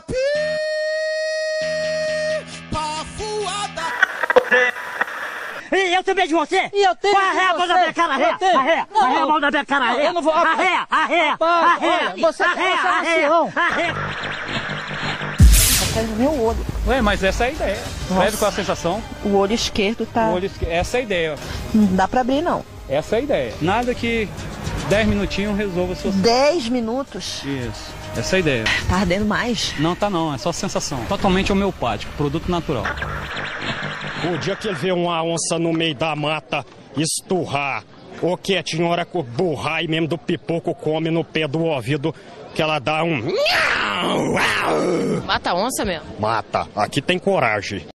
[0.00, 0.14] pi,
[2.70, 3.82] pra fuada.
[5.72, 6.70] E eu também de você?
[6.72, 7.80] E eu tenho Arreia a de mão da você.
[7.80, 8.36] minha cara, arreia,
[8.92, 11.92] Não, arreia a mão da minha cara, arreia, eu não vou- arreia, arreia, Rapaz, arreia,
[12.12, 13.52] olha, você- arreia, você é arreia, vacilão.
[13.56, 13.94] arreia.
[15.90, 16.66] Até meu olho.
[16.86, 17.82] Ué, mas essa é a ideia.
[18.18, 19.02] Leve com a sensação.
[19.24, 20.26] O olho esquerdo tá.
[20.28, 21.34] o olho esque- Essa é a ideia.
[21.72, 22.64] Não dá pra abrir, não.
[22.88, 23.54] Essa é a ideia.
[23.62, 24.28] Nada que
[24.88, 26.10] 10 minutinhos resolva a sua.
[26.12, 27.42] 10 minutos.
[27.44, 27.92] Isso.
[28.16, 28.64] Essa é a ideia.
[28.88, 29.74] Tá ardendo mais.
[29.78, 31.04] Não tá não, é só sensação.
[31.06, 32.84] Totalmente homeopático, produto natural.
[34.32, 36.64] O dia que ele vê uma onça no meio da mata
[36.96, 37.84] esturrar,
[38.22, 42.14] ou quietinho, hora que o burrai mesmo do pipoco come no pé do ouvido,
[42.54, 43.20] que ela dá um.
[45.26, 46.06] Mata a onça mesmo.
[46.18, 46.68] Mata.
[46.76, 47.86] Aqui tem coragem.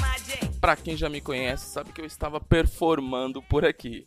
[0.00, 0.48] My day.
[0.58, 4.06] Pra quem já me conhece, sabe que eu estava performando por aqui.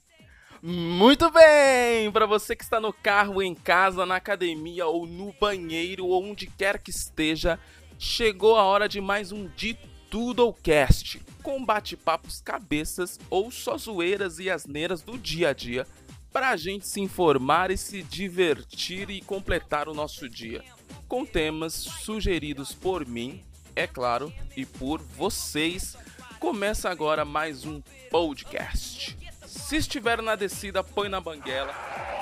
[0.65, 2.09] Muito bem!
[2.11, 6.47] Pra você que está no carro, em casa, na academia ou no banheiro ou onde
[6.47, 7.59] quer que esteja,
[8.03, 9.77] chegou a hora de mais um De
[10.09, 15.87] Tudo Cast, com bate-papos cabeças ou só zoeiras e asneiras do dia a dia,
[16.31, 20.61] pra gente se informar e se divertir e completar o nosso dia,
[21.07, 23.41] com temas sugeridos por mim,
[23.73, 25.95] é claro, e por vocês.
[26.41, 27.81] Começa agora mais um
[28.11, 29.17] podcast.
[29.45, 31.73] Se estiver na descida, põe na banguela,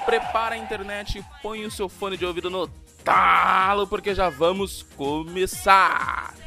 [0.06, 2.68] prepara a internet e põe o seu fone de ouvido no
[3.04, 6.41] talo, porque já vamos começar!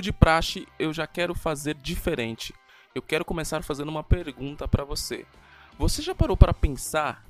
[0.00, 2.54] Como de praxe, eu já quero fazer diferente.
[2.94, 5.26] Eu quero começar fazendo uma pergunta pra você.
[5.78, 7.26] Você já parou para pensar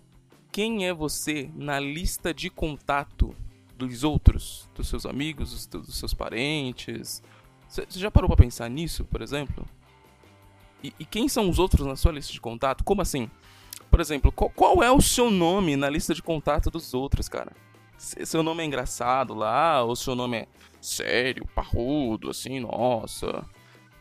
[0.52, 3.34] quem é você na lista de contato
[3.76, 7.20] dos outros, dos seus amigos, dos, seus parentes?
[7.68, 9.66] Você já parou pra pensar nisso, por exemplo?
[10.80, 12.84] E, e quem são os outros na sua lista de contato?
[12.84, 13.28] Como assim?
[13.90, 17.52] Por exemplo, qual, qual é o seu nome na lista de contato dos outros, cara?
[18.00, 20.48] Se- Seu nome é engraçado lá, ou seu nome é
[20.80, 23.44] sério, parrudo, assim, nossa.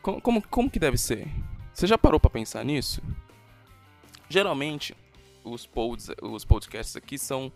[0.02, 1.28] Como, como, como que deve ser?
[1.74, 3.02] Você já parou pra pensar nisso?
[4.30, 4.96] Geralmente,
[5.44, 7.52] os, pods, os podcasts aqui são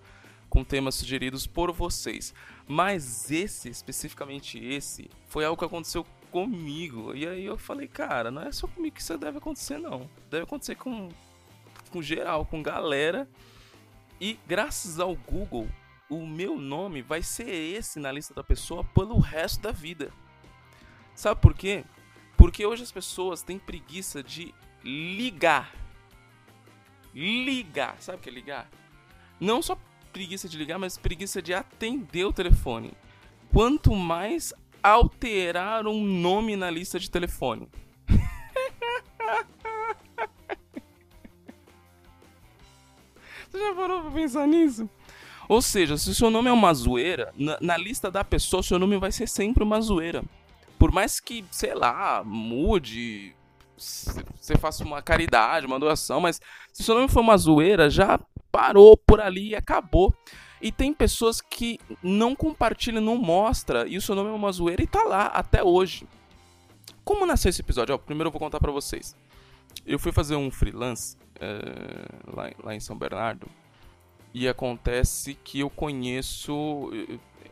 [0.49, 2.33] com temas sugeridos por vocês.
[2.67, 7.15] Mas esse, especificamente esse, foi algo que aconteceu comigo.
[7.15, 10.09] E aí eu falei, cara, não é só comigo que isso deve acontecer, não.
[10.29, 11.09] Deve acontecer com,
[11.91, 13.27] com geral, com galera.
[14.19, 15.67] E graças ao Google,
[16.13, 20.11] o meu nome vai ser esse na lista da pessoa pelo resto da vida.
[21.15, 21.83] Sabe por quê?
[22.37, 24.53] Porque hoje as pessoas têm preguiça de
[24.83, 25.73] ligar.
[27.13, 28.01] Ligar.
[28.01, 28.69] Sabe o que é ligar?
[29.39, 29.77] Não só
[30.11, 32.93] preguiça de ligar, mas preguiça de atender o telefone.
[33.51, 37.69] Quanto mais alterar um nome na lista de telefone.
[43.49, 44.89] Você já parou pra pensar nisso?
[45.53, 48.63] Ou seja, se o seu nome é uma zoeira, na, na lista da pessoa, o
[48.63, 50.23] seu nome vai ser sempre uma zoeira.
[50.79, 53.35] Por mais que, sei lá, mude,
[53.77, 56.41] você faça uma caridade, uma doação, mas
[56.71, 58.19] se o seu nome for uma zoeira, já
[58.51, 60.11] parou por ali e acabou.
[60.59, 64.81] E tem pessoas que não compartilham, não mostra, e o seu nome é uma zoeira
[64.81, 66.07] e tá lá até hoje.
[67.05, 67.93] Como nasceu esse episódio?
[67.93, 69.15] Ó, primeiro eu vou contar pra vocês.
[69.85, 73.47] Eu fui fazer um freelance eh, lá, lá em São Bernardo
[74.33, 76.89] e acontece que eu conheço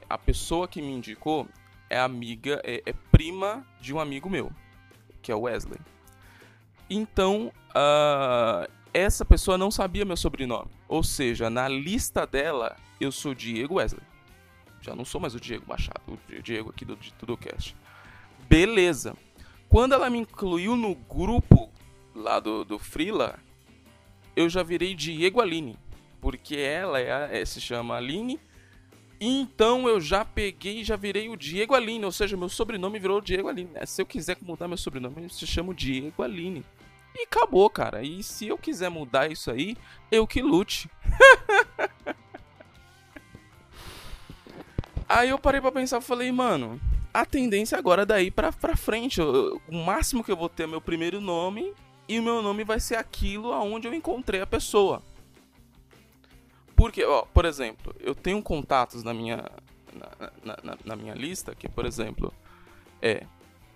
[0.09, 1.47] a pessoa que me indicou
[1.89, 4.51] é amiga, é, é prima de um amigo meu,
[5.21, 5.79] que é o Wesley.
[6.89, 10.69] Então, ah, essa pessoa não sabia meu sobrenome.
[10.87, 14.03] Ou seja, na lista dela, eu sou Diego Wesley.
[14.81, 17.75] Já não sou mais o Diego Machado, o Diego aqui do de Tudocast.
[18.49, 19.15] Beleza.
[19.69, 21.69] Quando ela me incluiu no grupo
[22.13, 23.39] lá do, do Frila,
[24.35, 25.77] eu já virei Diego Aline.
[26.21, 28.39] Porque ela é, é- se chama Aline.
[29.19, 32.05] Então eu já peguei e já virei o Diego Aline.
[32.05, 33.71] Ou seja, meu sobrenome virou Diego Aline.
[33.73, 33.85] né?
[33.85, 36.63] Se eu quiser mudar meu sobrenome, eu se chamo Diego Aline.
[37.15, 38.01] E acabou, cara.
[38.03, 39.75] E se eu quiser mudar isso aí,
[40.11, 40.89] eu que lute.
[45.07, 46.79] aí eu parei pra pensar falei, mano,
[47.13, 49.19] a tendência agora é daí pra, pra frente.
[49.19, 51.73] Eu- o máximo que eu vou ter é meu primeiro nome
[52.07, 55.01] e o meu nome vai ser aquilo aonde eu encontrei a pessoa.
[56.81, 59.37] Porque, ó, por exemplo, eu tenho contatos na minha,
[59.93, 62.33] na, na- na- na minha lista que, por exemplo,
[63.01, 63.23] é.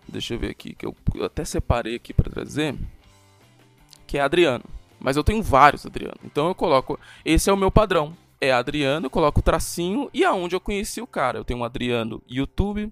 [0.07, 2.75] Deixa eu ver aqui, que eu, eu até separei aqui pra trazer.
[4.07, 4.63] Que é Adriano.
[4.99, 6.17] Mas eu tenho vários Adriano.
[6.23, 6.99] Então eu coloco.
[7.23, 8.15] Esse é o meu padrão.
[8.41, 11.37] É Adriano, eu coloco o tracinho e aonde eu conheci o cara.
[11.39, 12.91] Eu tenho um Adriano YouTube,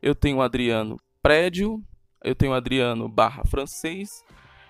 [0.00, 1.82] eu tenho um Adriano prédio,
[2.22, 4.24] eu tenho um Adriano barra francês,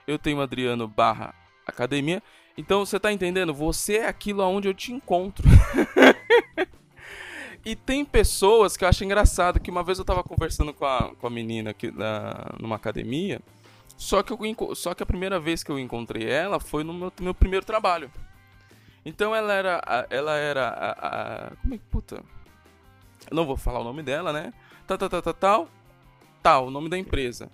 [0.07, 1.35] eu tenho um Adriano barra
[1.67, 2.23] academia.
[2.57, 3.55] Então você tá entendendo?
[3.55, 5.45] Você é aquilo aonde eu te encontro.
[7.65, 11.15] e tem pessoas que eu acho engraçado que uma vez eu tava conversando com a,
[11.15, 13.41] com a menina aqui na, numa academia.
[13.97, 17.13] Só que, eu, só que a primeira vez que eu encontrei ela foi no meu,
[17.21, 18.11] meu primeiro trabalho.
[19.05, 20.07] Então ela era.
[20.11, 20.69] Ela era.
[20.69, 21.85] A, a- como é que.
[21.85, 22.23] Puta.
[23.31, 24.53] Eu não vou falar o nome dela, né?
[24.87, 25.69] Tal, tal, tal, tal, tal.
[26.43, 27.49] Tal, o nome da empresa.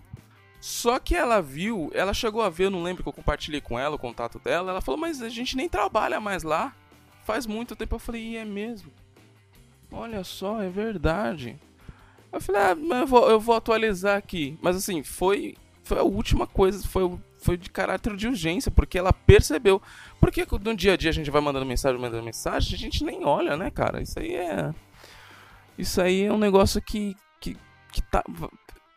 [0.60, 3.78] Só que ela viu, ela chegou a ver, eu não lembro que eu compartilhei com
[3.78, 4.72] ela o contato dela.
[4.72, 6.74] Ela falou, mas a gente nem trabalha mais lá.
[7.24, 7.94] Faz muito tempo.
[7.94, 8.90] Eu falei, e é mesmo?
[9.90, 11.56] Olha só, é verdade.
[12.32, 14.58] Eu falei, ah, mas eu vou, eu vou atualizar aqui.
[14.60, 19.12] Mas assim, foi, foi a última coisa, foi, foi de caráter de urgência, porque ela
[19.12, 19.80] percebeu.
[20.20, 23.24] Porque no dia a dia a gente vai mandando mensagem, mandando mensagem, a gente nem
[23.24, 24.02] olha, né, cara?
[24.02, 24.74] Isso aí é.
[25.78, 27.16] Isso aí é um negócio que.
[27.40, 27.56] que,
[27.92, 28.22] que tá.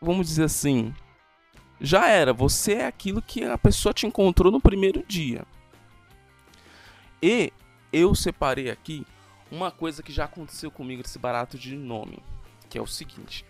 [0.00, 0.92] Vamos dizer assim.
[1.82, 5.44] Já era, você é aquilo que a pessoa te encontrou no primeiro dia.
[7.20, 7.52] E
[7.92, 9.04] eu separei aqui
[9.50, 12.20] uma coisa que já aconteceu comigo desse barato de nome,
[12.70, 13.44] que é o seguinte.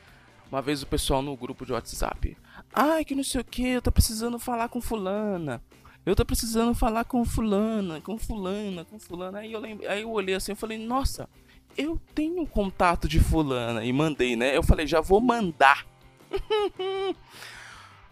[0.51, 2.35] Uma vez o pessoal no grupo de WhatsApp,
[2.73, 5.63] ai que não sei o que, eu tô precisando falar com fulana.
[6.05, 9.41] Eu tô precisando falar com fulana, com fulana, com fulana.
[9.41, 11.29] Aí eu lembro, aí eu olhei assim, eu falei, nossa,
[11.77, 14.57] eu tenho contato de fulana e mandei, né?
[14.57, 15.87] Eu falei, já vou mandar.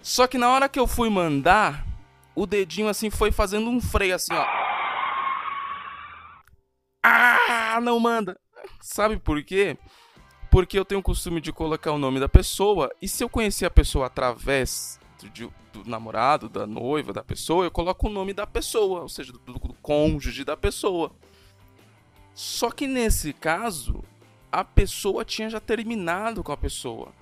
[0.02, 1.86] Só que na hora que eu fui mandar,
[2.34, 4.46] o dedinho assim foi fazendo um freio assim, ó.
[7.02, 8.38] Ah, não manda.
[8.80, 9.76] Sabe por quê?
[10.50, 13.66] Porque eu tenho o costume de colocar o nome da pessoa e se eu conhecer
[13.66, 14.98] a pessoa através
[15.32, 19.32] de- do namorado, da noiva, da pessoa, eu coloco o nome da pessoa, ou seja,
[19.32, 21.12] do, do cônjuge da pessoa.
[22.34, 24.02] Só que nesse caso,
[24.50, 27.12] a pessoa tinha já terminado com a pessoa,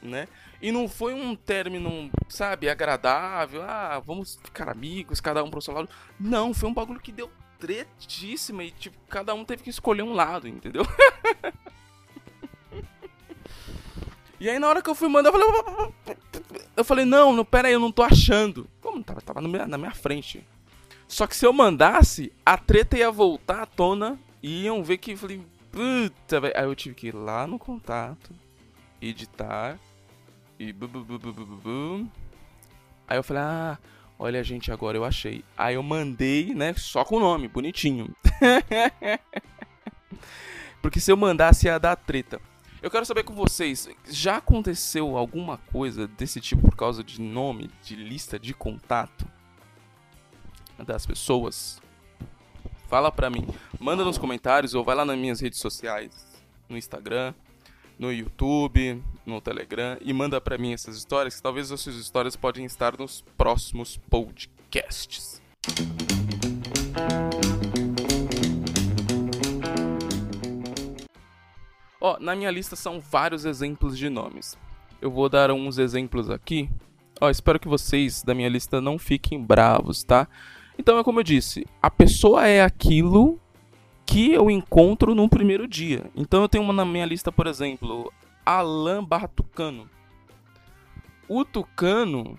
[0.00, 0.28] né?
[0.60, 5.74] E não foi um término, sabe, agradável, ah, vamos ficar amigos, cada um pro seu
[5.74, 5.88] lado.
[6.18, 10.14] Não, foi um bagulho que deu tretíssima e, tipo, cada um teve que escolher um
[10.14, 10.84] lado, entendeu?
[14.40, 15.48] e aí na hora que eu fui mandar, eu falei...
[16.76, 18.68] Eu falei, não, não, pera aí, eu não tô achando.
[18.82, 20.46] Como tava, tava na minha frente.
[21.08, 25.12] Só que se eu mandasse, a treta ia voltar à tona e iam ver que
[25.12, 25.40] eu falei,
[25.72, 26.54] puta, velho.
[26.54, 28.34] Aí eu tive que ir lá no contato,
[29.00, 29.78] editar
[30.58, 32.08] e bu, bu, bu.
[33.06, 33.78] Aí eu falei, ah,
[34.18, 35.44] olha gente, agora eu achei.
[35.56, 38.14] Aí eu mandei, né, só com o nome, bonitinho.
[40.80, 42.40] Porque se eu mandasse ia dar treta.
[42.82, 47.70] Eu quero saber com vocês, já aconteceu alguma coisa desse tipo por causa de nome,
[47.82, 49.26] de lista de contato
[50.78, 51.80] das pessoas?
[52.88, 53.46] Fala pra mim.
[53.80, 57.34] Manda nos comentários ou vai lá nas minhas redes sociais, no Instagram,
[57.98, 62.64] no YouTube, no Telegram e manda pra mim essas histórias, que talvez essas histórias podem
[62.64, 65.42] estar nos próximos podcasts.
[72.00, 74.56] Ó, na minha lista são vários exemplos de nomes.
[75.02, 76.70] Eu vou dar uns exemplos aqui.
[77.20, 80.28] Ó, espero que vocês da minha lista não fiquem bravos, tá?
[80.78, 83.40] Então é como eu disse, a pessoa é aquilo
[84.04, 86.04] que eu encontro no primeiro dia.
[86.14, 88.12] Então eu tenho uma na minha lista, por exemplo,
[88.46, 89.90] Alan barra Tucano.
[91.28, 92.38] O Tucano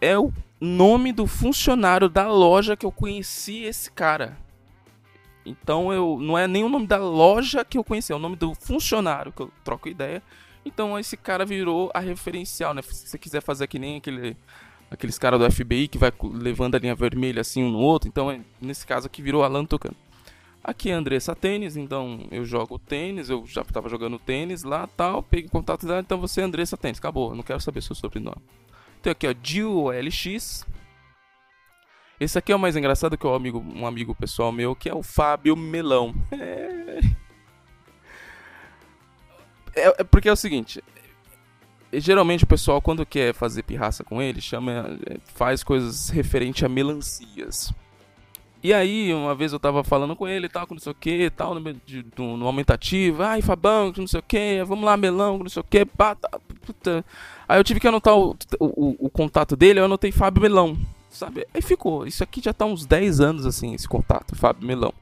[0.00, 4.36] é o nome do funcionário da loja que eu conheci esse cara.
[5.46, 8.34] Então eu não é nem o nome da loja que eu conheci, é o nome
[8.34, 10.22] do funcionário que eu troco ideia.
[10.64, 12.82] Então esse cara virou a referencial, né?
[12.82, 14.36] Se você quiser fazer que nem aquele
[14.90, 18.30] aqueles caras do FBI que vai levando a linha vermelha assim um no outro, então
[18.30, 19.96] é, nesse caso aqui virou Alan Tucano.
[20.64, 25.22] Aqui é Andressa Tênis, então eu jogo tênis, eu já tava jogando tênis lá tal,
[25.22, 28.40] peguei contato dela, então você é Andressa Tênis, acabou, não quero saber seu sobrenome.
[29.02, 30.66] Tem aqui, ó, Gil LX.
[32.18, 34.88] Esse aqui é o mais engraçado que é um amigo, um amigo pessoal meu, que
[34.88, 36.14] é o Fábio Melão.
[36.32, 37.00] É...
[39.76, 40.80] É, é porque é o seguinte,
[41.92, 47.74] geralmente o pessoal quando quer fazer pirraça com ele, chama faz coisas referente a melancias.
[48.64, 50.94] E aí, uma vez eu tava falando com ele e tal, com não sei o
[50.94, 54.86] que, tal, no, de, no, no aumentativo, ai Fabão, que não sei o que, vamos
[54.86, 56.30] lá, melão, que não sei o que, pata,
[56.64, 57.04] puta.
[57.46, 60.78] Aí eu tive que anotar o, o, o, contato dele, eu anotei Fábio Melão,
[61.10, 61.46] sabe?
[61.52, 64.94] Aí ficou, isso aqui já tá uns 10 anos assim, esse contato, Fábio Melão.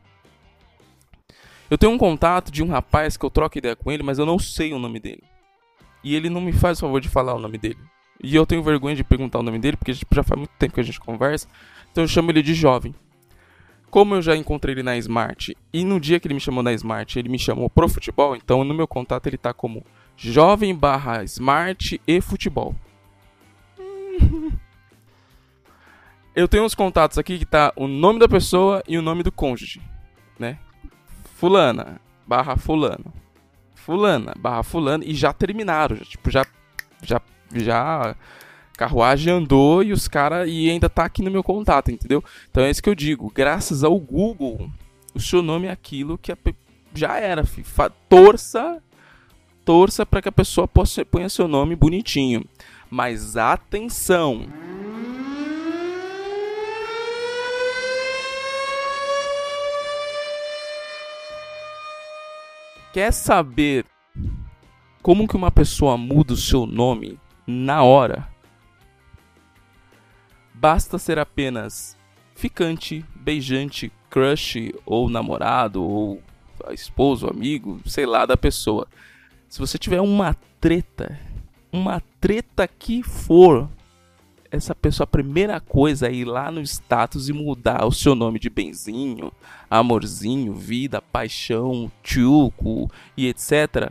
[1.71, 4.27] Eu tenho um contato de um rapaz que eu troco ideia com ele, mas eu
[4.27, 5.23] não sei o nome dele.
[6.03, 7.79] E ele não me faz o favor de falar o nome dele.
[8.21, 10.81] E eu tenho vergonha de perguntar o nome dele, porque já faz muito tempo que
[10.81, 11.47] a gente conversa.
[11.93, 12.93] Então eu chamo ele de jovem.
[13.93, 16.73] Como eu já encontrei ele na Smart, e no dia que ele me chamou na
[16.73, 19.85] Smart, ele me chamou pro futebol, então no meu contato ele tá como
[20.17, 22.75] jovem barra Smart e futebol.
[26.35, 29.31] Eu tenho uns contatos aqui que tá o nome da pessoa e o nome do
[29.31, 29.83] cônjuge,
[30.39, 30.59] né?
[31.43, 33.13] fulana, barra fulano.
[33.75, 35.03] Fulana, barra fulano.
[35.03, 35.97] E já terminaram.
[35.97, 36.47] Já, tipo, já.
[37.03, 37.21] Já.
[37.53, 38.15] Já.
[38.83, 40.49] Carruagem andou e os caras.
[40.51, 42.23] E ainda tá aqui no meu contato, entendeu?
[42.51, 43.31] Então é isso que eu digo.
[43.33, 44.69] Graças ao Google,
[45.15, 46.39] o seu nome é aquilo que a,
[46.93, 47.45] já era.
[47.45, 48.83] Fa, torça.
[49.65, 52.45] Torça para que a pessoa possa, ponha seu nome bonitinho.
[52.91, 54.49] Mas atenção!
[62.93, 63.87] Quer saber
[65.01, 68.32] como que uma pessoa muda o seu nome na hora?
[70.63, 71.99] Basta ser apenas
[72.37, 76.23] ficante, beijante, crush ou namorado ou
[76.71, 78.87] esposo, amigo, sei lá da pessoa.
[79.49, 81.19] Se você tiver uma treta,
[81.73, 83.69] uma treta que for
[84.53, 88.39] essa pessoa, a primeira coisa é ir lá no status e mudar o seu nome
[88.39, 89.33] de benzinho,
[89.69, 93.91] amorzinho, vida, paixão, tchuco e etc.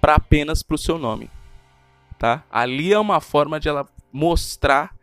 [0.00, 1.28] para apenas pro seu nome.
[2.18, 2.44] Tá?
[2.50, 4.96] Ali é uma forma de ela mostrar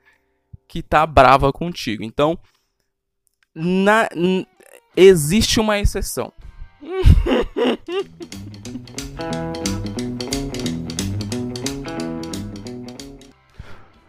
[0.67, 2.03] que tá brava contigo.
[2.03, 2.37] Então,
[3.53, 4.09] na,
[4.95, 6.31] existe uma exceção.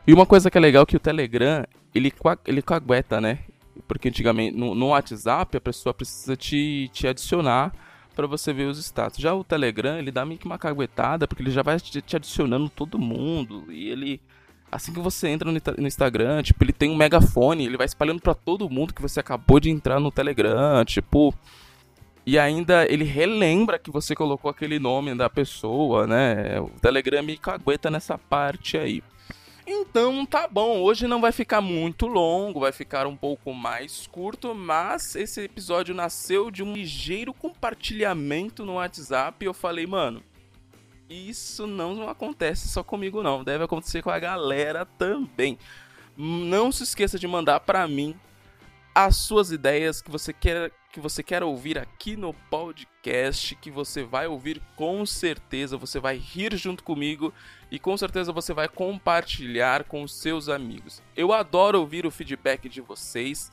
[0.07, 2.13] E uma coisa que é legal é que o Telegram, ele,
[2.47, 3.41] ele cagueta, né?
[3.89, 7.73] Porque antigamente, no, no WhatsApp, a pessoa precisa te, te adicionar
[8.15, 9.19] para você ver os status.
[9.19, 12.17] Já o Telegram, ele dá meio que uma caguetada, porque ele já vai te, te
[12.17, 13.65] adicionando todo mundo.
[13.69, 14.21] E ele,
[14.76, 18.35] assim que você entra no, Instagram, tipo, ele tem um megafone, ele vai espalhando para
[18.35, 21.35] todo mundo que você acabou de entrar no Telegram, tipo...
[22.25, 26.61] E ainda ele relembra que você colocou aquele nome da pessoa, né?
[26.61, 29.00] O Telegram me cagueta nessa parte aí.
[29.64, 34.54] Então tá bom, hoje não vai ficar muito longo, vai ficar um pouco mais curto,
[34.54, 40.23] mas esse episódio nasceu de um ligeiro compartilhamento no WhatsApp e eu falei, mano,
[41.09, 45.59] isso não acontece só comigo não, deve acontecer com a galera também.
[46.17, 48.17] Não se esqueça de mandar para mim
[48.95, 54.03] as suas ideias que você quer que você quer ouvir aqui no podcast, que você
[54.03, 57.35] vai ouvir com certeza, você vai rir junto comigo
[57.71, 61.03] e com certeza você vai compartilhar com os seus amigos.
[61.15, 63.53] Eu adoro ouvir o feedback de vocês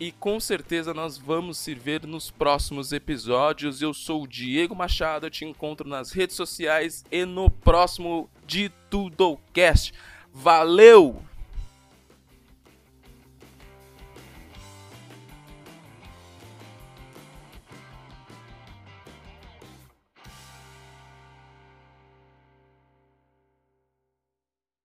[0.00, 3.82] e com certeza nós vamos se ver nos próximos episódios.
[3.82, 8.70] Eu sou o Diego Machado, eu te encontro nas redes sociais e no próximo de
[8.88, 9.92] Tudocast.
[10.32, 11.29] Valeu!